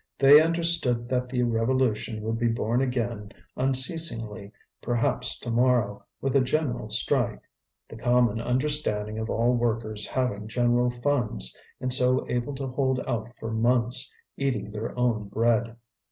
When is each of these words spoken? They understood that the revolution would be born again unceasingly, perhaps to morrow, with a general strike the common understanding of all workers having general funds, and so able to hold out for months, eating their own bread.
They 0.17 0.41
understood 0.41 1.07
that 1.09 1.29
the 1.29 1.43
revolution 1.43 2.23
would 2.23 2.39
be 2.39 2.47
born 2.47 2.81
again 2.81 3.33
unceasingly, 3.55 4.51
perhaps 4.81 5.37
to 5.41 5.51
morrow, 5.51 6.05
with 6.21 6.35
a 6.35 6.41
general 6.41 6.89
strike 6.89 7.43
the 7.87 7.97
common 7.97 8.41
understanding 8.41 9.19
of 9.19 9.29
all 9.29 9.53
workers 9.53 10.07
having 10.07 10.47
general 10.47 10.89
funds, 10.89 11.55
and 11.79 11.93
so 11.93 12.25
able 12.29 12.55
to 12.55 12.65
hold 12.65 12.99
out 13.01 13.29
for 13.39 13.51
months, 13.51 14.11
eating 14.37 14.71
their 14.71 14.97
own 14.97 15.27
bread. 15.27 15.77